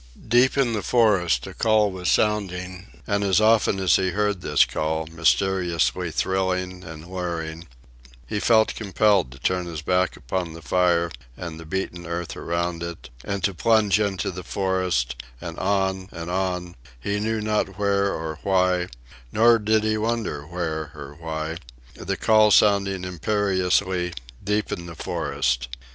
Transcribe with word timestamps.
Deep 0.27 0.57
in 0.57 0.73
the 0.73 0.81
forest 0.81 1.45
a 1.45 1.53
call 1.53 1.91
was 1.91 2.09
sounding, 2.09 2.87
and 3.05 3.23
as 3.23 3.39
often 3.39 3.79
as 3.79 3.97
he 3.97 4.09
heard 4.09 4.41
this 4.41 4.65
call, 4.65 5.05
mysteriously 5.05 6.09
thrilling 6.09 6.83
and 6.83 7.05
luring, 7.05 7.67
he 8.25 8.39
felt 8.39 8.73
compelled 8.73 9.29
to 9.31 9.37
turn 9.37 9.67
his 9.67 9.83
back 9.83 10.17
upon 10.17 10.53
the 10.53 10.61
fire 10.63 11.11
and 11.37 11.59
the 11.59 11.67
beaten 11.67 12.07
earth 12.07 12.35
around 12.35 12.81
it, 12.81 13.11
and 13.23 13.43
to 13.43 13.53
plunge 13.53 13.99
into 13.99 14.31
the 14.31 14.41
forest, 14.41 15.21
and 15.39 15.59
on 15.59 16.09
and 16.11 16.31
on, 16.31 16.73
he 16.99 17.19
knew 17.19 17.39
not 17.39 17.77
where 17.77 18.11
or 18.11 18.39
why; 18.41 18.87
nor 19.31 19.59
did 19.59 19.83
he 19.83 19.97
wonder 19.99 20.47
where 20.47 20.91
or 20.95 21.15
why, 21.19 21.57
the 21.93 22.17
call 22.17 22.49
sounding 22.49 23.03
imperiously, 23.05 24.13
deep 24.43 24.71
in 24.71 24.87
the 24.87 24.95
forest. 24.95 25.67